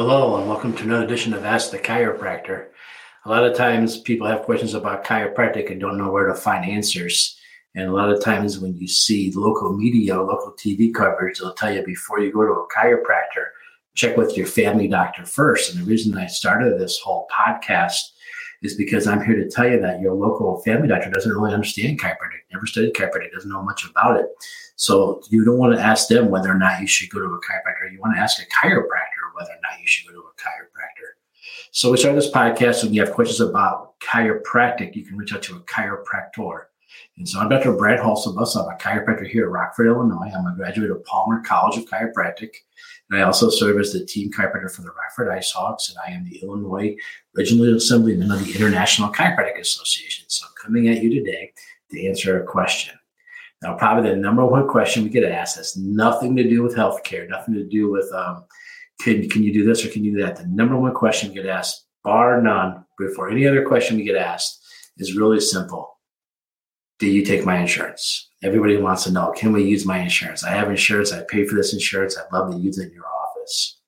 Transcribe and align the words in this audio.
Hello, 0.00 0.36
and 0.36 0.48
welcome 0.48 0.72
to 0.76 0.84
another 0.84 1.04
edition 1.04 1.34
of 1.34 1.44
Ask 1.44 1.72
the 1.72 1.78
Chiropractor. 1.80 2.68
A 3.24 3.28
lot 3.28 3.42
of 3.42 3.56
times 3.56 3.98
people 3.98 4.28
have 4.28 4.42
questions 4.42 4.74
about 4.74 5.02
chiropractic 5.02 5.72
and 5.72 5.80
don't 5.80 5.98
know 5.98 6.12
where 6.12 6.28
to 6.28 6.36
find 6.36 6.64
answers. 6.64 7.36
And 7.74 7.88
a 7.88 7.92
lot 7.92 8.08
of 8.08 8.22
times 8.22 8.60
when 8.60 8.76
you 8.76 8.86
see 8.86 9.32
local 9.32 9.76
media 9.76 10.22
local 10.22 10.52
TV 10.52 10.94
coverage, 10.94 11.40
they'll 11.40 11.52
tell 11.52 11.74
you 11.74 11.84
before 11.84 12.20
you 12.20 12.32
go 12.32 12.44
to 12.44 12.52
a 12.52 12.68
chiropractor, 12.68 13.46
check 13.96 14.16
with 14.16 14.36
your 14.36 14.46
family 14.46 14.86
doctor 14.86 15.26
first. 15.26 15.74
And 15.74 15.82
the 15.82 15.90
reason 15.90 16.16
I 16.16 16.28
started 16.28 16.78
this 16.78 17.00
whole 17.00 17.26
podcast 17.36 17.98
is 18.62 18.76
because 18.76 19.08
I'm 19.08 19.24
here 19.24 19.34
to 19.34 19.50
tell 19.50 19.68
you 19.68 19.80
that 19.80 20.00
your 20.00 20.14
local 20.14 20.62
family 20.62 20.86
doctor 20.86 21.10
doesn't 21.10 21.32
really 21.32 21.52
understand 21.52 22.00
chiropractic, 22.00 22.46
never 22.52 22.66
studied 22.66 22.94
chiropractic, 22.94 23.32
doesn't 23.32 23.50
know 23.50 23.62
much 23.62 23.84
about 23.84 24.20
it. 24.20 24.26
So 24.76 25.22
you 25.28 25.44
don't 25.44 25.58
want 25.58 25.74
to 25.74 25.82
ask 25.82 26.06
them 26.06 26.30
whether 26.30 26.52
or 26.52 26.56
not 26.56 26.80
you 26.80 26.86
should 26.86 27.10
go 27.10 27.18
to 27.18 27.24
a 27.24 27.40
chiropractor. 27.40 27.90
You 27.90 27.98
want 27.98 28.14
to 28.14 28.20
ask 28.20 28.40
a 28.40 28.46
chiropractor 28.46 29.17
whether 29.38 29.52
or 29.52 29.60
not 29.62 29.80
you 29.80 29.86
should 29.86 30.06
go 30.06 30.12
to 30.12 30.26
a 30.26 30.40
chiropractor. 30.40 31.14
So 31.70 31.90
we 31.90 31.96
started 31.96 32.18
this 32.18 32.30
podcast. 32.30 32.82
When 32.82 32.92
you 32.92 33.00
have 33.04 33.14
questions 33.14 33.40
about 33.40 33.98
chiropractic, 34.00 34.96
you 34.96 35.04
can 35.04 35.16
reach 35.16 35.32
out 35.32 35.42
to 35.44 35.56
a 35.56 35.60
chiropractor. 35.60 36.64
And 37.16 37.28
so 37.28 37.38
I'm 37.38 37.48
Dr. 37.48 37.72
Brad 37.72 38.00
Hulsebus. 38.00 38.56
I'm 38.56 38.74
a 38.74 38.78
chiropractor 38.78 39.28
here 39.28 39.44
at 39.44 39.50
Rockford, 39.50 39.86
Illinois. 39.86 40.30
I'm 40.34 40.46
a 40.46 40.56
graduate 40.56 40.90
of 40.90 41.04
Palmer 41.04 41.42
College 41.42 41.78
of 41.78 41.84
Chiropractic. 41.86 42.50
And 43.10 43.20
I 43.20 43.22
also 43.22 43.50
serve 43.50 43.78
as 43.78 43.92
the 43.92 44.04
team 44.04 44.30
chiropractor 44.30 44.70
for 44.70 44.82
the 44.82 44.90
Rockford 44.90 45.28
IceHogs. 45.28 45.90
And 45.90 45.98
I 46.04 46.10
am 46.10 46.24
the 46.24 46.38
Illinois 46.42 46.96
Regional 47.34 47.76
Assemblyman 47.76 48.30
of 48.30 48.44
the 48.44 48.54
International 48.54 49.12
Chiropractic 49.12 49.60
Association. 49.60 50.24
So 50.28 50.46
I'm 50.46 50.52
coming 50.60 50.88
at 50.88 51.02
you 51.02 51.12
today 51.12 51.52
to 51.90 52.06
answer 52.06 52.42
a 52.42 52.46
question. 52.46 52.98
Now, 53.62 53.76
probably 53.76 54.10
the 54.10 54.16
number 54.16 54.46
one 54.46 54.68
question 54.68 55.02
we 55.02 55.10
get 55.10 55.24
asked 55.24 55.56
has 55.56 55.76
nothing 55.76 56.36
to 56.36 56.48
do 56.48 56.62
with 56.62 56.76
healthcare, 56.76 57.28
nothing 57.28 57.54
to 57.54 57.64
do 57.64 57.90
with 57.90 58.10
um, 58.12 58.44
can 59.00 59.28
can 59.28 59.42
you 59.42 59.52
do 59.52 59.64
this 59.64 59.84
or 59.84 59.88
can 59.88 60.04
you 60.04 60.12
do 60.12 60.22
that? 60.22 60.36
The 60.36 60.46
number 60.46 60.76
one 60.76 60.94
question 60.94 61.28
we 61.28 61.36
get 61.36 61.46
asked, 61.46 61.86
bar 62.02 62.40
none, 62.42 62.84
before 62.98 63.30
any 63.30 63.46
other 63.46 63.64
question 63.64 63.96
we 63.96 64.04
get 64.04 64.16
asked, 64.16 64.64
is 64.98 65.16
really 65.16 65.40
simple. 65.40 65.96
Do 66.98 67.06
you 67.06 67.24
take 67.24 67.46
my 67.46 67.58
insurance? 67.58 68.28
Everybody 68.42 68.76
wants 68.76 69.04
to 69.04 69.12
know, 69.12 69.32
can 69.36 69.52
we 69.52 69.64
use 69.64 69.86
my 69.86 69.98
insurance? 69.98 70.42
I 70.44 70.50
have 70.50 70.70
insurance, 70.70 71.12
I 71.12 71.22
pay 71.28 71.44
for 71.44 71.54
this 71.54 71.72
insurance, 71.72 72.16
I'd 72.16 72.32
love 72.32 72.52
to 72.52 72.58
use 72.58 72.78
it 72.78 72.88
in 72.88 72.94
your 72.94 73.06
office. 73.06 73.80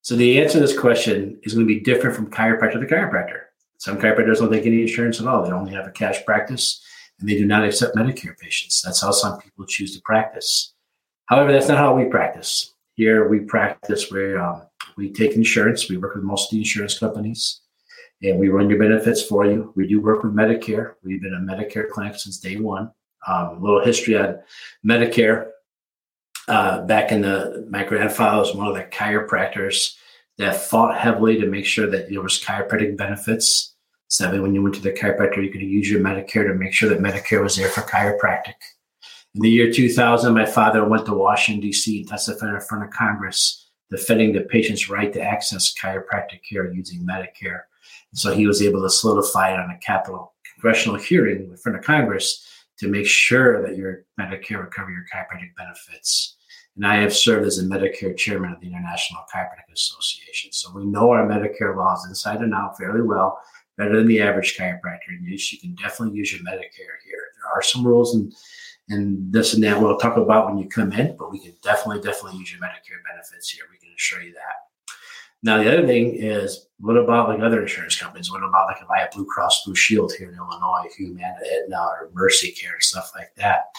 So 0.00 0.16
the 0.16 0.40
answer 0.40 0.54
to 0.54 0.60
this 0.60 0.78
question 0.78 1.38
is 1.42 1.54
going 1.54 1.66
to 1.66 1.74
be 1.74 1.80
different 1.80 2.16
from 2.16 2.30
chiropractor 2.30 2.80
to 2.80 2.94
chiropractor. 2.94 3.42
Some 3.78 3.98
chiropractors 3.98 4.38
don't 4.38 4.50
take 4.50 4.66
any 4.66 4.82
insurance 4.82 5.20
at 5.20 5.26
all. 5.26 5.44
They 5.44 5.52
only 5.52 5.72
have 5.74 5.86
a 5.86 5.90
cash 5.90 6.24
practice 6.24 6.82
and 7.20 7.28
they 7.28 7.34
do 7.34 7.46
not 7.46 7.64
accept 7.64 7.96
Medicare 7.96 8.36
patients. 8.38 8.82
That's 8.82 9.00
how 9.00 9.10
some 9.10 9.38
people 9.40 9.66
choose 9.66 9.94
to 9.94 10.02
practice. 10.02 10.72
However, 11.26 11.52
that's 11.52 11.68
not 11.68 11.78
how 11.78 11.94
we 11.94 12.06
practice. 12.06 12.71
Here 12.94 13.28
we 13.28 13.40
practice 13.40 14.10
where 14.10 14.40
um, 14.40 14.62
we 14.96 15.12
take 15.12 15.32
insurance. 15.32 15.88
We 15.88 15.96
work 15.96 16.14
with 16.14 16.24
most 16.24 16.46
of 16.46 16.50
the 16.52 16.58
insurance 16.58 16.98
companies 16.98 17.62
and 18.22 18.38
we 18.38 18.48
run 18.48 18.68
your 18.68 18.78
benefits 18.78 19.22
for 19.22 19.46
you. 19.46 19.72
We 19.76 19.88
do 19.88 20.00
work 20.00 20.22
with 20.22 20.34
Medicare. 20.34 20.94
We've 21.02 21.20
been 21.20 21.34
a 21.34 21.38
Medicare 21.38 21.88
clinic 21.88 22.16
since 22.16 22.38
day 22.38 22.56
one. 22.56 22.90
Um, 23.26 23.48
a 23.48 23.58
little 23.60 23.84
history 23.84 24.16
on 24.16 24.38
Medicare. 24.86 25.48
Uh, 26.48 26.82
back 26.82 27.12
in 27.12 27.22
the, 27.22 27.66
my 27.70 27.84
grandfather 27.84 28.38
was 28.38 28.54
one 28.54 28.66
of 28.66 28.74
the 28.74 28.84
chiropractors 28.84 29.94
that 30.38 30.56
fought 30.56 30.98
heavily 30.98 31.38
to 31.40 31.46
make 31.46 31.66
sure 31.66 31.86
that 31.88 32.10
there 32.10 32.20
was 32.20 32.42
chiropractic 32.42 32.96
benefits. 32.96 33.74
So 34.08 34.30
that 34.30 34.42
when 34.42 34.54
you 34.54 34.62
went 34.62 34.74
to 34.74 34.82
the 34.82 34.92
chiropractor, 34.92 35.42
you 35.42 35.50
could 35.50 35.62
use 35.62 35.90
your 35.90 36.00
Medicare 36.00 36.46
to 36.46 36.54
make 36.54 36.74
sure 36.74 36.90
that 36.90 36.98
Medicare 36.98 37.42
was 37.42 37.56
there 37.56 37.70
for 37.70 37.80
chiropractic. 37.80 38.54
In 39.34 39.40
the 39.40 39.50
year 39.50 39.72
2000, 39.72 40.34
my 40.34 40.44
father 40.44 40.86
went 40.86 41.06
to 41.06 41.14
Washington, 41.14 41.62
D.C. 41.62 42.00
and 42.00 42.08
testified 42.08 42.54
in 42.54 42.60
front 42.60 42.84
of 42.84 42.90
Congress 42.90 43.70
defending 43.90 44.32
the 44.32 44.42
patient's 44.42 44.90
right 44.90 45.12
to 45.12 45.22
access 45.22 45.74
chiropractic 45.74 46.40
care 46.48 46.72
using 46.72 47.06
Medicare. 47.06 47.62
And 48.10 48.18
so 48.18 48.32
he 48.32 48.46
was 48.46 48.62
able 48.62 48.82
to 48.82 48.90
solidify 48.90 49.52
it 49.52 49.60
on 49.60 49.70
a 49.70 49.78
capital 49.78 50.34
congressional 50.54 50.98
hearing 50.98 51.44
in 51.50 51.56
front 51.56 51.78
of 51.78 51.84
Congress 51.84 52.46
to 52.78 52.88
make 52.88 53.06
sure 53.06 53.62
that 53.62 53.76
your 53.76 54.04
Medicare 54.20 54.62
would 54.62 54.70
cover 54.70 54.90
your 54.90 55.04
chiropractic 55.12 55.54
benefits. 55.56 56.36
And 56.76 56.86
I 56.86 56.96
have 56.96 57.14
served 57.14 57.46
as 57.46 57.58
a 57.58 57.64
Medicare 57.64 58.16
chairman 58.16 58.52
of 58.52 58.60
the 58.60 58.66
International 58.66 59.24
Chiropractic 59.34 59.72
Association. 59.72 60.52
So 60.52 60.72
we 60.74 60.84
know 60.84 61.10
our 61.10 61.26
Medicare 61.26 61.76
laws 61.76 62.06
inside 62.06 62.40
and 62.40 62.54
out 62.54 62.76
fairly 62.76 63.02
well, 63.02 63.38
better 63.78 63.96
than 63.96 64.08
the 64.08 64.20
average 64.20 64.56
chiropractor. 64.58 65.08
And 65.08 65.26
you 65.26 65.58
can 65.58 65.74
definitely 65.74 66.16
use 66.16 66.32
your 66.32 66.42
Medicare 66.42 66.96
here. 67.04 67.21
Are 67.54 67.62
some 67.62 67.86
rules 67.86 68.14
and 68.14 68.32
and 68.88 69.32
this 69.32 69.54
and 69.54 69.62
that 69.62 69.80
we'll 69.80 69.96
talk 69.96 70.16
about 70.16 70.46
when 70.46 70.58
you 70.58 70.68
come 70.68 70.92
in, 70.92 71.16
but 71.16 71.30
we 71.30 71.38
can 71.38 71.54
definitely, 71.62 72.02
definitely 72.02 72.38
use 72.38 72.52
your 72.52 72.60
Medicare 72.60 73.02
benefits 73.08 73.48
here. 73.48 73.64
We 73.70 73.78
can 73.78 73.94
assure 73.96 74.22
you 74.22 74.32
that. 74.34 74.94
Now, 75.44 75.60
the 75.60 75.72
other 75.72 75.86
thing 75.86 76.14
is, 76.14 76.68
what 76.78 76.96
about 76.96 77.28
like 77.28 77.40
other 77.40 77.62
insurance 77.62 77.98
companies? 77.98 78.30
What 78.30 78.44
about 78.44 78.66
like 78.66 78.80
if 78.80 78.90
I 78.90 79.00
have 79.00 79.10
Blue 79.10 79.24
Cross 79.24 79.64
Blue 79.64 79.74
Shield 79.74 80.12
here 80.12 80.28
in 80.28 80.36
Illinois, 80.36 80.88
Humana, 80.96 81.38
Aetna, 81.52 81.76
or 81.76 82.10
Mercy 82.12 82.52
Care, 82.52 82.74
and 82.74 82.82
stuff 82.82 83.10
like 83.16 83.32
that? 83.36 83.74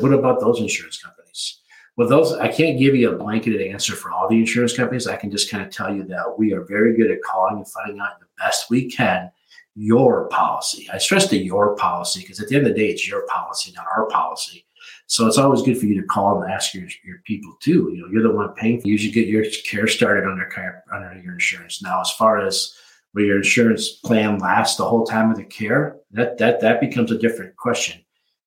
What 0.00 0.12
about 0.12 0.40
those 0.40 0.60
insurance 0.60 1.00
companies? 1.00 1.60
Well, 1.96 2.08
those 2.08 2.32
I 2.32 2.48
can't 2.48 2.78
give 2.78 2.96
you 2.96 3.12
a 3.12 3.16
blanketed 3.16 3.60
answer 3.60 3.94
for 3.94 4.10
all 4.10 4.28
the 4.28 4.38
insurance 4.38 4.76
companies. 4.76 5.06
I 5.06 5.16
can 5.16 5.30
just 5.30 5.50
kind 5.50 5.64
of 5.64 5.70
tell 5.70 5.94
you 5.94 6.02
that 6.04 6.38
we 6.38 6.52
are 6.54 6.64
very 6.64 6.96
good 6.96 7.10
at 7.10 7.22
calling 7.22 7.58
and 7.58 7.68
finding 7.68 8.00
out 8.00 8.18
the 8.18 8.26
best 8.38 8.70
we 8.70 8.90
can 8.90 9.30
your 9.74 10.28
policy. 10.28 10.88
I 10.92 10.98
stress 10.98 11.28
the 11.28 11.38
your 11.38 11.76
policy 11.76 12.20
because 12.20 12.40
at 12.40 12.48
the 12.48 12.56
end 12.56 12.66
of 12.66 12.74
the 12.74 12.78
day, 12.78 12.88
it's 12.88 13.08
your 13.08 13.26
policy, 13.26 13.72
not 13.74 13.86
our 13.96 14.06
policy. 14.06 14.66
So 15.06 15.26
it's 15.26 15.38
always 15.38 15.62
good 15.62 15.78
for 15.78 15.86
you 15.86 16.00
to 16.00 16.06
call 16.06 16.40
and 16.40 16.52
ask 16.52 16.72
your, 16.74 16.88
your 17.04 17.18
people 17.24 17.56
too. 17.60 17.90
You 17.92 18.02
know, 18.02 18.08
you're 18.12 18.22
the 18.22 18.34
one 18.34 18.54
paying. 18.54 18.80
You 18.84 18.96
should 18.96 19.12
get 19.12 19.28
your 19.28 19.44
care 19.68 19.86
started 19.86 20.28
under 20.28 20.48
under 20.92 21.20
your 21.20 21.32
insurance. 21.32 21.82
Now, 21.82 22.00
as 22.00 22.10
far 22.12 22.38
as 22.38 22.72
where 23.12 23.24
your 23.24 23.38
insurance 23.38 23.90
plan 23.90 24.38
lasts 24.38 24.76
the 24.76 24.88
whole 24.88 25.04
time 25.04 25.30
of 25.30 25.36
the 25.36 25.44
care, 25.44 25.96
that 26.12 26.38
that 26.38 26.60
that 26.60 26.80
becomes 26.80 27.10
a 27.10 27.18
different 27.18 27.56
question 27.56 28.00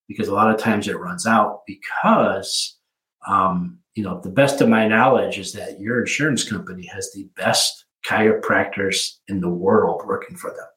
because 0.08 0.28
a 0.28 0.34
lot 0.34 0.54
of 0.54 0.60
times 0.60 0.88
it 0.88 1.00
runs 1.00 1.26
out 1.26 1.62
because 1.68 2.78
um, 3.28 3.80
you 3.96 4.04
know 4.04 4.20
the 4.22 4.30
best 4.30 4.62
of 4.62 4.70
my 4.70 4.88
knowledge 4.88 5.38
is 5.38 5.54
that 5.54 5.80
your 5.80 6.02
insurance 6.02 6.48
company 6.48 6.86
has 6.86 7.12
the 7.12 7.28
best 7.36 7.86
chiropractors 8.06 9.18
in 9.28 9.40
the 9.40 9.50
world 9.50 10.02
working 10.06 10.36
for 10.36 10.50
them 10.50 10.68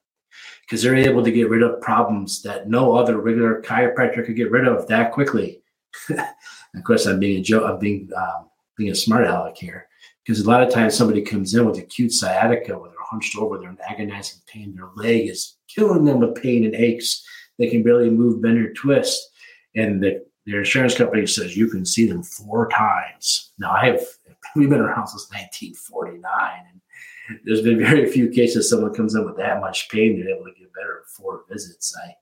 because 0.67 0.83
they're 0.83 0.97
able 0.97 1.23
to 1.23 1.31
get 1.31 1.49
rid 1.49 1.63
of 1.63 1.81
problems 1.81 2.43
that 2.43 2.69
no 2.69 2.97
other 2.97 3.19
regular 3.19 3.63
chiropractor 3.63 4.25
could 4.27 4.37
get 4.37 4.51
rid 4.51 4.67
of 4.67 4.87
that 4.89 5.13
quickly. 5.13 5.63
of 6.11 6.85
course, 6.85 7.07
I'm 7.07 7.21
being 7.21 7.39
a 7.39 7.43
joke. 7.43 7.65
I'm 7.65 7.79
being 7.79 8.11
um, 8.17 8.51
being 8.77 8.91
a 8.91 8.95
smart 8.95 9.27
aleck 9.27 9.57
here 9.57 9.89
because 10.25 10.41
a 10.41 10.49
lot 10.49 10.63
of 10.63 10.73
times 10.73 10.95
somebody 10.95 11.23
comes 11.23 11.55
in 11.55 11.65
with 11.65 11.79
acute 11.79 12.13
sciatica, 12.13 12.79
where 12.79 12.91
they're 12.91 12.99
hunched 13.01 13.37
over, 13.37 13.59
they're 13.59 13.71
in 13.71 13.79
agonizing 13.89 14.41
pain, 14.47 14.75
their 14.75 14.91
leg 14.97 15.29
is 15.29 15.57
killing 15.69 16.05
them 16.05 16.21
with 16.21 16.41
pain 16.43 16.65
and 16.65 16.75
aches. 16.75 17.25
They 17.59 17.69
can 17.69 17.83
barely 17.83 18.11
move, 18.11 18.43
bend, 18.43 18.59
or 18.59 18.73
twist, 18.75 19.31
and 19.77 20.03
the, 20.03 20.27
their 20.45 20.59
insurance 20.59 20.97
company 20.97 21.27
says 21.27 21.57
you 21.57 21.69
can 21.69 21.87
see 21.87 22.07
them 22.07 22.23
four 22.23 22.69
times. 22.69 23.53
Now, 23.59 23.71
I 23.71 23.87
have 23.87 24.01
we've 24.57 24.69
been 24.69 24.81
around 24.81 25.07
since 25.07 25.31
1949, 25.31 26.23
and 26.71 26.81
there's 27.45 27.63
been 27.63 27.79
very 27.91 28.11
few 28.11 28.29
cases 28.29 28.69
someone 28.69 28.95
comes 28.95 29.15
in 29.15 29.25
with 29.25 29.37
that 29.37 29.61
much 29.61 29.89
pain 29.89 30.19
they're 30.19 30.35
able 30.35 30.47
to 30.47 30.53
get 30.59 30.73
better 30.75 30.99
in 30.99 31.05
four 31.09 31.45
visits. 31.51 31.95
I 32.05 32.15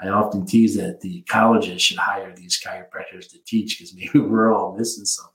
I 0.00 0.10
often 0.10 0.46
tease 0.46 0.76
that 0.76 1.00
the 1.00 1.22
colleges 1.22 1.82
should 1.82 1.98
hire 1.98 2.32
these 2.34 2.60
chiropractors 2.64 3.28
to 3.30 3.38
teach 3.44 3.78
because 3.78 3.94
maybe 3.96 4.20
we're 4.20 4.52
all 4.52 4.76
missing 4.76 5.04
something. 5.04 5.34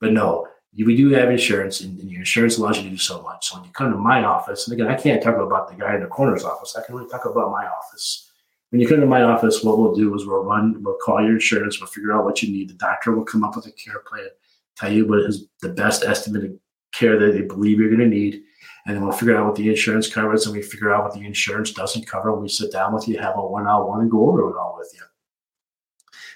But 0.00 0.12
no, 0.12 0.46
we 0.76 0.96
do 0.96 1.08
have 1.10 1.30
insurance, 1.30 1.80
and, 1.80 1.98
and, 1.98 2.10
your 2.10 2.20
insurance 2.20 2.58
allows 2.58 2.76
you 2.76 2.84
to 2.84 2.90
do 2.90 2.96
so 2.96 3.20
much. 3.22 3.48
So 3.48 3.56
when 3.56 3.64
you 3.64 3.72
come 3.72 3.90
to 3.90 3.98
my 3.98 4.22
office, 4.22 4.68
and 4.68 4.78
again, 4.78 4.92
I 4.92 5.00
can't 5.00 5.22
talk 5.22 5.36
about 5.36 5.68
the 5.68 5.74
guy 5.74 5.96
in 5.96 6.02
the 6.02 6.06
corner's 6.06 6.44
office. 6.44 6.76
I 6.76 6.84
can 6.84 6.94
only 6.94 7.08
talk 7.08 7.24
about 7.24 7.50
my 7.50 7.66
office. 7.66 8.30
When 8.70 8.80
you 8.80 8.86
come 8.86 9.00
to 9.00 9.06
my 9.06 9.22
office, 9.22 9.64
what 9.64 9.78
we'll 9.78 9.94
do 9.94 10.14
is 10.14 10.26
we'll 10.26 10.44
run, 10.44 10.80
we'll 10.82 10.98
call 11.02 11.22
your 11.22 11.32
insurance, 11.32 11.80
we'll 11.80 11.88
figure 11.88 12.12
out 12.12 12.24
what 12.24 12.42
you 12.42 12.52
need. 12.52 12.68
The 12.68 12.74
doctor 12.74 13.12
will 13.12 13.24
come 13.24 13.42
up 13.42 13.56
with 13.56 13.66
a 13.66 13.72
care 13.72 14.00
plan, 14.06 14.28
tell 14.76 14.92
you 14.92 15.06
what 15.06 15.20
is 15.20 15.46
the 15.62 15.70
best 15.70 16.04
estimated 16.04 16.60
care 16.92 17.18
that 17.18 17.32
they 17.32 17.42
believe 17.42 17.78
you're 17.78 17.88
going 17.88 18.00
to 18.00 18.06
need. 18.06 18.42
And 18.86 18.96
then 18.96 19.04
we'll 19.04 19.12
figure 19.12 19.36
out 19.36 19.46
what 19.46 19.54
the 19.54 19.68
insurance 19.68 20.12
covers 20.12 20.46
and 20.46 20.56
we 20.56 20.62
figure 20.62 20.94
out 20.94 21.04
what 21.04 21.12
the 21.12 21.24
insurance 21.24 21.72
doesn't 21.72 22.06
cover. 22.06 22.32
We 22.34 22.48
sit 22.48 22.72
down 22.72 22.94
with 22.94 23.06
you, 23.06 23.18
have 23.18 23.36
a 23.36 23.46
one 23.46 23.66
on 23.66 23.86
one, 23.86 24.00
and 24.00 24.10
go 24.10 24.30
over 24.30 24.50
it 24.50 24.56
all 24.56 24.76
with 24.78 24.90
you. 24.94 25.02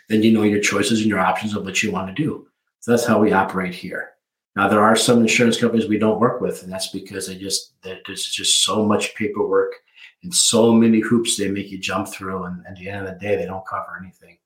Then 0.09 0.23
you 0.23 0.33
know 0.33 0.43
your 0.43 0.61
choices 0.61 1.01
and 1.01 1.09
your 1.09 1.21
options 1.21 1.55
of 1.55 1.65
what 1.65 1.83
you 1.83 1.91
want 1.91 2.15
to 2.15 2.23
do. 2.23 2.47
So 2.81 2.91
that's 2.91 3.07
how 3.07 3.21
we 3.21 3.33
operate 3.33 3.75
here. 3.75 4.11
Now 4.55 4.69
there 4.69 4.83
are 4.83 4.97
some 4.97 5.21
insurance 5.21 5.59
companies 5.59 5.89
we 5.89 5.99
don't 5.99 6.21
work 6.21 6.41
with, 6.41 6.63
and 6.63 6.71
that's 6.71 6.89
because 6.89 7.27
they 7.27 7.37
just 7.37 7.73
there's 7.83 8.25
just 8.27 8.65
so 8.65 8.85
much 8.85 9.15
paperwork 9.15 9.73
and 10.23 10.35
so 10.35 10.73
many 10.73 11.01
hoops 11.01 11.37
they 11.37 11.49
make 11.49 11.71
you 11.71 11.79
jump 11.79 12.09
through, 12.09 12.45
and 12.45 12.67
at 12.67 12.77
the 12.77 12.89
end 12.89 13.07
of 13.07 13.13
the 13.13 13.19
day, 13.19 13.37
they 13.37 13.47
don't 13.47 13.67
cover 13.67 13.99
anything. 14.01 14.37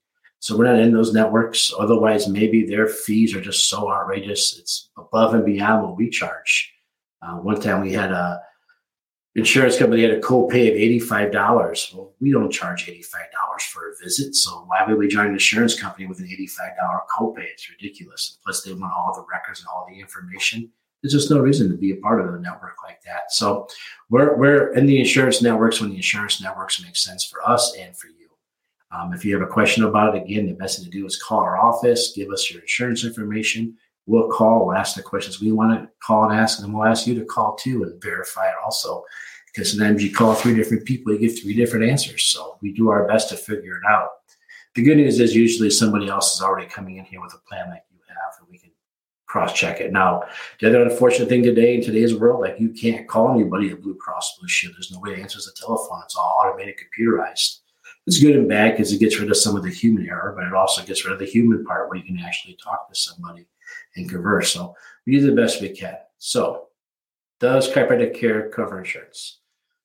So 0.40 0.56
we're 0.56 0.64
not 0.64 0.78
in 0.78 0.92
those 0.92 1.12
networks. 1.12 1.72
Otherwise, 1.78 2.28
maybe 2.28 2.64
their 2.64 2.86
fees 2.86 3.34
are 3.34 3.40
just 3.40 3.68
so 3.68 3.90
outrageous. 3.90 4.58
It's 4.58 4.90
above 4.96 5.34
and 5.34 5.44
beyond 5.44 5.82
what 5.82 5.96
we 5.96 6.10
charge. 6.10 6.72
Uh, 7.22 7.36
one 7.36 7.60
time 7.60 7.80
we 7.80 7.92
had 7.92 8.12
a 8.12 8.40
insurance 9.36 9.78
company 9.78 10.02
had 10.02 10.12
a 10.12 10.20
copay 10.20 10.70
of 10.70 11.06
$85. 11.08 11.94
Well, 11.94 12.14
we 12.20 12.32
don't 12.32 12.50
charge 12.50 12.86
$85 12.86 13.60
for 13.70 13.90
a 13.90 13.96
visit. 14.02 14.34
So 14.34 14.64
why 14.66 14.84
would 14.86 14.98
we 14.98 15.08
join 15.08 15.26
an 15.26 15.32
insurance 15.32 15.78
company 15.78 16.06
with 16.06 16.18
an 16.18 16.26
$85 16.26 17.00
copay? 17.14 17.44
It's 17.44 17.70
ridiculous. 17.70 18.38
Plus, 18.42 18.62
they 18.62 18.72
want 18.72 18.92
all 18.96 19.14
the 19.14 19.26
records 19.30 19.60
and 19.60 19.68
all 19.68 19.86
the 19.88 20.00
information. 20.00 20.70
there's 21.02 21.12
just 21.12 21.30
no 21.30 21.38
reason 21.38 21.70
to 21.70 21.76
be 21.76 21.92
a 21.92 21.96
part 21.96 22.20
of 22.20 22.34
a 22.34 22.38
network 22.38 22.76
like 22.82 23.02
that. 23.02 23.30
So 23.30 23.68
we're, 24.08 24.36
we're 24.36 24.72
in 24.72 24.86
the 24.86 24.98
insurance 24.98 25.42
networks 25.42 25.80
when 25.80 25.90
the 25.90 25.96
insurance 25.96 26.40
networks 26.40 26.82
make 26.82 26.96
sense 26.96 27.24
for 27.24 27.46
us 27.46 27.76
and 27.76 27.94
for 27.96 28.08
you. 28.08 28.15
Um, 28.90 29.12
if 29.12 29.24
you 29.24 29.34
have 29.34 29.46
a 29.46 29.52
question 29.52 29.84
about 29.84 30.14
it, 30.14 30.22
again, 30.22 30.46
the 30.46 30.54
best 30.54 30.76
thing 30.76 30.84
to 30.84 30.90
do 30.90 31.06
is 31.06 31.20
call 31.20 31.40
our 31.40 31.58
office, 31.58 32.12
give 32.14 32.30
us 32.30 32.50
your 32.50 32.60
insurance 32.60 33.04
information. 33.04 33.76
We'll 34.06 34.30
call, 34.30 34.66
we'll 34.66 34.76
ask 34.76 34.94
the 34.94 35.02
questions 35.02 35.40
we 35.40 35.50
want 35.50 35.80
to 35.80 35.90
call 36.00 36.30
and 36.30 36.38
ask, 36.38 36.62
and 36.62 36.72
we'll 36.72 36.86
ask 36.86 37.06
you 37.06 37.14
to 37.16 37.24
call 37.24 37.56
too 37.56 37.82
and 37.82 38.00
verify 38.00 38.46
it 38.46 38.54
also. 38.64 39.04
Because 39.46 39.72
sometimes 39.72 40.04
you 40.04 40.12
call 40.12 40.34
three 40.34 40.54
different 40.54 40.84
people, 40.84 41.12
you 41.12 41.18
get 41.18 41.40
three 41.40 41.54
different 41.54 41.90
answers. 41.90 42.24
So 42.24 42.58
we 42.60 42.72
do 42.72 42.90
our 42.90 43.08
best 43.08 43.30
to 43.30 43.36
figure 43.36 43.76
it 43.76 43.90
out. 43.90 44.10
The 44.74 44.82
good 44.82 44.98
news 44.98 45.18
is 45.18 45.34
usually 45.34 45.70
somebody 45.70 46.08
else 46.08 46.36
is 46.36 46.42
already 46.42 46.68
coming 46.68 46.98
in 46.98 47.06
here 47.06 47.20
with 47.22 47.34
a 47.34 47.48
plan 47.48 47.70
like 47.70 47.82
you 47.90 47.98
have, 48.08 48.34
and 48.38 48.48
we 48.50 48.58
can 48.58 48.70
cross 49.26 49.52
check 49.54 49.80
it. 49.80 49.92
Now, 49.92 50.24
the 50.60 50.68
other 50.68 50.82
unfortunate 50.82 51.28
thing 51.28 51.42
today 51.42 51.74
in 51.74 51.82
today's 51.82 52.14
world, 52.14 52.42
like 52.42 52.60
you 52.60 52.68
can't 52.68 53.08
call 53.08 53.32
anybody 53.32 53.70
at 53.70 53.82
Blue 53.82 53.96
Cross 53.96 54.38
Blue 54.38 54.48
Shield. 54.48 54.74
There's 54.76 54.92
no 54.92 55.00
way 55.00 55.16
to 55.16 55.20
answer 55.20 55.38
the 55.38 55.56
telephone. 55.58 56.02
It's 56.04 56.16
all 56.16 56.38
automated, 56.44 56.76
computerized. 56.76 57.60
It's 58.06 58.20
good 58.20 58.36
and 58.36 58.48
bad 58.48 58.72
because 58.72 58.92
it 58.92 59.00
gets 59.00 59.18
rid 59.18 59.30
of 59.30 59.36
some 59.36 59.56
of 59.56 59.64
the 59.64 59.70
human 59.70 60.08
error, 60.08 60.32
but 60.36 60.46
it 60.46 60.54
also 60.54 60.82
gets 60.84 61.04
rid 61.04 61.12
of 61.12 61.18
the 61.18 61.26
human 61.26 61.64
part 61.64 61.88
where 61.88 61.98
you 61.98 62.04
can 62.04 62.18
actually 62.20 62.56
talk 62.62 62.88
to 62.88 62.94
somebody 62.94 63.46
and 63.96 64.08
converse. 64.08 64.52
So 64.52 64.76
we 65.06 65.18
do 65.18 65.26
the 65.26 65.40
best 65.40 65.60
we 65.60 65.70
can. 65.70 65.96
So, 66.18 66.68
does 67.40 67.70
chiropractic 67.70 68.14
care 68.14 68.48
cover 68.48 68.78
insurance? 68.78 69.40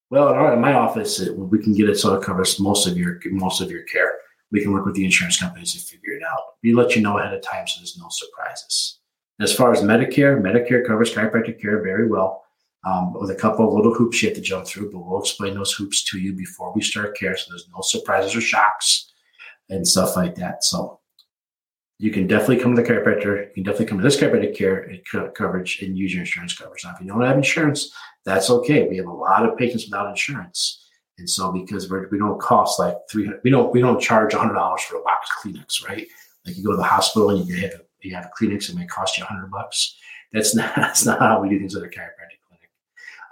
Well, 0.10 0.30
in, 0.30 0.36
our, 0.36 0.54
in 0.54 0.62
my 0.62 0.74
office, 0.74 1.20
it, 1.20 1.36
we 1.36 1.60
can 1.60 1.74
get 1.74 1.90
it 1.90 1.98
so 1.98 2.14
it 2.14 2.24
covers 2.24 2.60
most 2.60 2.88
of 2.88 2.98
your 2.98 3.20
most 3.26 3.62
of 3.62 3.72
your 3.72 3.84
care. 3.84 4.14
We 4.52 4.62
can 4.62 4.72
work 4.74 4.86
with 4.86 4.96
the 4.96 5.06
insurance 5.06 5.40
companies 5.40 5.74
to 5.74 5.80
figure 5.80 6.14
it 6.14 6.24
out. 6.24 6.42
We 6.62 6.74
let 6.74 6.96
you 6.96 7.02
know 7.02 7.18
ahead 7.18 7.34
of 7.34 7.42
time 7.42 7.68
so 7.68 7.80
there's 7.80 7.98
no 7.98 8.08
surprises. 8.10 9.00
As 9.40 9.54
far 9.54 9.72
as 9.72 9.82
Medicare, 9.82 10.40
Medicare 10.40 10.86
covers 10.86 11.14
chiropractic 11.14 11.60
care 11.62 11.82
very 11.82 12.08
well 12.08 12.44
um, 12.84 13.14
with 13.14 13.30
a 13.30 13.36
couple 13.36 13.68
of 13.68 13.74
little 13.74 13.94
hoops 13.94 14.22
you 14.22 14.30
have 14.30 14.36
to 14.36 14.42
jump 14.42 14.68
through, 14.68 14.92
but 14.92 15.00
we'll 15.00 15.20
explain 15.20 15.54
those 15.54 15.74
hoops 15.74 16.04
to 16.06 16.20
you 16.20 16.34
before 16.34 16.74
we 16.74 16.82
start 16.82 17.18
care. 17.18 17.38
So 17.38 17.46
there's 17.50 17.70
no 17.74 17.82
surprises 17.82 18.36
or 18.36 18.42
shocks 18.42 19.12
and 19.70 19.88
stuff 19.88 20.16
like 20.16 20.36
that. 20.36 20.64
So 20.64 21.00
you 22.00 22.10
can 22.12 22.26
definitely 22.26 22.58
come 22.58 22.76
to 22.76 22.82
the 22.82 22.88
chiropractor. 22.88 23.48
You 23.48 23.54
can 23.54 23.64
definitely 23.64 23.86
come 23.86 24.00
to 24.00 24.04
this 24.04 24.18
chiropractic 24.18 24.58
care 24.58 25.32
coverage 25.36 25.82
and 25.82 25.96
use 25.96 26.14
your 26.14 26.22
insurance 26.22 26.58
coverage. 26.58 26.84
Now, 26.84 26.94
if 26.96 27.02
you 27.02 27.08
don't 27.08 27.22
have 27.22 27.38
insurance, 27.38 27.94
that's 28.26 28.50
okay. 28.50 28.88
We 28.88 28.98
have 28.98 29.06
a 29.06 29.14
lot 29.14 29.46
of 29.46 29.58
patients 29.58 29.86
without 29.86 30.10
insurance. 30.10 30.84
And 31.20 31.30
so 31.30 31.52
because 31.52 31.88
we're, 31.88 32.10
we 32.10 32.18
don't 32.18 32.42
cost 32.42 32.80
like 32.80 32.96
300, 33.12 33.42
we 33.44 33.52
don't, 33.52 33.72
we 33.72 33.82
don't 33.82 34.02
charge 34.02 34.34
hundred 34.34 34.56
dollars 34.56 34.82
for 34.82 34.98
a 34.98 35.04
box 35.04 35.30
of 35.30 35.38
Kleenex, 35.38 35.88
right? 35.88 36.08
Like 36.44 36.58
you 36.58 36.64
go 36.64 36.72
to 36.72 36.78
the 36.78 36.84
hospital 36.84 37.30
and 37.30 37.48
you 37.48 37.56
have, 37.58 37.74
a, 37.74 37.82
you 38.02 38.16
have 38.16 38.26
a 38.26 38.32
Kleenex 38.44 38.72
it 38.72 38.76
may 38.76 38.88
cost 38.88 39.20
you 39.20 39.24
hundred 39.24 39.52
bucks. 39.52 39.96
That's 40.34 40.56
not, 40.56 40.76
that's 40.76 41.06
not 41.06 41.20
how 41.20 41.40
we 41.40 41.50
do 41.50 41.60
things 41.60 41.76
at 41.76 41.84
a 41.84 41.88
chiropractic 41.88 42.41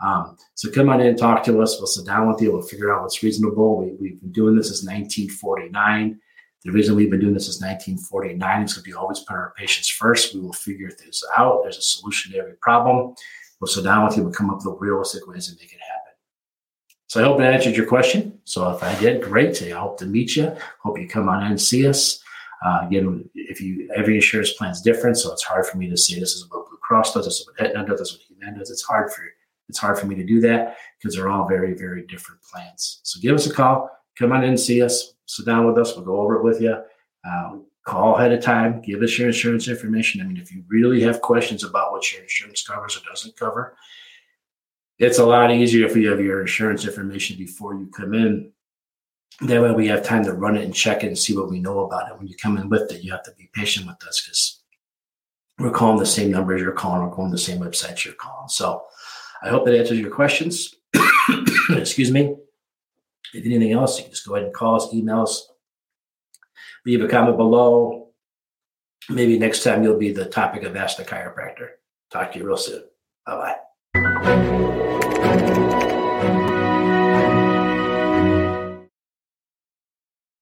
um, 0.04 0.38
so 0.56 0.72
come 0.72 0.90
on 0.90 1.02
in, 1.02 1.16
talk 1.16 1.44
to 1.46 1.62
us. 1.62 1.78
We'll 1.78 1.88
sit 1.88 2.06
down 2.06 2.28
with 2.28 2.42
you. 2.42 2.54
We'll 2.54 2.62
figure 2.62 2.94
out 2.94 3.02
what's 3.02 3.22
reasonable. 3.22 3.80
We, 3.80 4.10
have 4.10 4.22
been 4.22 4.32
doing 4.32 4.56
this 4.56 4.68
since 4.68 4.84
1949. 4.84 6.20
The 6.64 6.72
reason 6.72 6.96
we've 6.96 7.10
been 7.10 7.20
doing 7.20 7.34
this 7.34 7.46
since 7.46 7.62
1949 7.62 8.64
is 8.64 8.74
because 8.74 8.86
we 8.86 8.94
always 8.94 9.20
put 9.20 9.36
our 9.36 9.54
patients 9.58 9.90
first. 9.90 10.34
We 10.34 10.42
will 10.42 10.54
figure 10.54 10.90
this 10.90 11.24
out. 11.38 11.62
There's 11.64 11.78
a 11.78 11.82
solution 11.82 12.32
to 12.32 12.40
every 12.40 12.56
problem. 12.62 13.16
We'll 13.60 13.68
sit 13.68 13.84
down 13.84 14.06
with 14.06 14.18
you. 14.18 14.24
We'll 14.24 14.34
come 14.34 14.50
up 14.50 14.66
with 14.66 14.78
realistic 14.80 15.28
ways 15.28 15.48
to 15.48 15.54
make 15.54 15.74
it 15.74 15.80
happen. 15.82 16.14
So 17.08 17.22
I 17.22 17.24
hope 17.24 17.40
I 17.40 17.46
answered 17.46 17.76
your 17.76 17.88
question. 17.88 18.40
So 18.46 18.70
if 18.70 18.84
I 18.84 18.98
did, 19.00 19.22
great. 19.22 19.62
I 19.64 19.70
hope 19.72 19.98
to 20.00 20.06
meet 20.06 20.36
you. 20.36 20.56
Hope 20.82 21.00
you 21.00 21.08
come 21.08 21.28
on 21.28 21.44
in 21.44 21.52
and 21.52 21.62
see 21.62 21.88
us. 21.88 22.24
Uh, 22.64 22.82
again, 22.86 23.28
if 23.36 23.62
you 23.62 23.90
every 23.96 24.16
insurance 24.16 24.54
plan 24.54 24.72
is 24.72 24.82
different, 24.82 25.18
so 25.18 25.32
it's 25.32 25.44
hard 25.44 25.66
for 25.66 25.78
me 25.78 25.90
to 25.90 25.98
say 25.98 26.20
this 26.20 26.34
is 26.34 26.46
what 26.50 26.68
Blue 26.68 26.78
Cross 26.78 27.14
does, 27.14 27.26
this 27.26 27.40
is 27.40 27.48
what 27.48 27.66
Aetna 27.66 27.86
does, 27.86 28.00
this 28.00 28.10
is 28.10 28.18
what 28.18 28.38
Humana 28.38 28.60
does. 28.60 28.70
It's 28.70 28.84
hard 28.84 29.12
for 29.14 29.24
it's 29.70 29.78
hard 29.78 29.98
for 29.98 30.08
me 30.08 30.16
to 30.16 30.24
do 30.24 30.42
that 30.42 30.78
because 30.98 31.16
they're 31.16 31.30
all 31.30 31.48
very, 31.48 31.74
very 31.74 32.06
different 32.08 32.42
plans. 32.42 33.00
So 33.04 33.20
give 33.22 33.36
us 33.36 33.48
a 33.48 33.54
call. 33.54 33.90
Come 34.18 34.32
on 34.32 34.44
in 34.44 34.50
and 34.50 34.60
see 34.60 34.82
us. 34.82 35.14
Sit 35.28 35.46
down 35.46 35.68
with 35.68 35.78
us. 35.78 35.96
We'll 35.96 36.06
go 36.06 36.20
over 36.20 36.36
it 36.36 36.44
with 36.44 36.60
you. 36.60 36.76
Um, 37.24 37.68
call 37.86 38.18
ahead 38.18 38.32
of 38.32 38.42
time. 38.42 38.82
Give 38.82 39.02
us 39.02 39.18
your 39.18 39.28
insurance 39.28 39.68
information. 39.68 40.22
I 40.22 40.26
mean, 40.26 40.38
if 40.38 40.52
you 40.52 40.64
really 40.68 41.02
have 41.02 41.22
questions 41.22 41.64
about 41.64 41.92
what 41.92 42.12
your 42.12 42.22
insurance 42.22 42.64
covers 42.64 42.98
or 42.98 43.02
doesn't 43.08 43.38
cover, 43.38 43.78
it's 44.98 45.20
a 45.20 45.26
lot 45.26 45.52
easier 45.52 45.86
if 45.86 45.96
you 45.96 46.10
have 46.10 46.20
your 46.20 46.42
insurance 46.42 46.86
information 46.86 47.38
before 47.38 47.76
you 47.76 47.88
come 47.88 48.14
in. 48.14 48.52
That 49.42 49.62
way, 49.62 49.72
we 49.72 49.88
have 49.88 50.04
time 50.04 50.26
to 50.26 50.34
run 50.34 50.58
it 50.58 50.66
and 50.66 50.76
check 50.76 51.04
it 51.04 51.08
and 51.08 51.18
see 51.18 51.38
what 51.38 51.50
we 51.50 51.62
know 51.62 51.86
about 51.86 52.12
it. 52.12 52.18
When 52.18 52.28
you 52.28 52.36
come 52.36 52.58
in 52.58 52.68
with 52.68 52.92
it, 52.92 53.04
you 53.04 53.12
have 53.12 53.24
to 53.24 53.32
be 53.38 53.50
patient 53.54 53.88
with 53.88 54.06
us 54.06 54.22
because 54.22 54.60
we're 55.60 55.72
calling 55.72 56.00
the 56.00 56.06
same 56.06 56.32
numbers 56.32 56.62
you're 56.62 56.72
calling, 56.72 57.02
we're 57.02 57.14
calling 57.14 57.32
the 57.32 57.38
same 57.38 57.60
websites 57.60 58.04
you're 58.04 58.14
calling. 58.16 58.50
So, 58.50 58.84
I 59.42 59.50
hope 59.50 59.66
that 59.66 59.78
answers 59.78 60.00
your 60.00 60.12
questions. 60.12 60.76
Excuse 61.70 62.12
me. 62.12 62.36
If 63.34 63.46
anything 63.46 63.74
else, 63.74 63.98
you 63.98 64.04
can 64.04 64.12
just 64.12 64.28
go 64.28 64.36
ahead 64.36 64.46
and 64.46 64.54
call 64.54 64.76
us, 64.76 64.94
email 64.94 65.22
us, 65.22 65.50
leave 66.86 67.04
a 67.04 67.08
comment 67.08 67.38
below. 67.38 68.10
Maybe 69.10 69.40
next 69.40 69.64
time 69.64 69.84
you'll 69.84 69.98
be 69.98 70.12
the 70.12 70.26
topic 70.26 70.64
of 70.64 70.76
Ask 70.76 70.98
the 70.98 71.06
Chiropractor. 71.06 71.70
Talk 72.12 72.32
to 72.34 72.40
you 72.40 72.46
real 72.46 72.58
soon. 72.58 72.84
Bye 73.26 73.56
bye. 73.94 75.06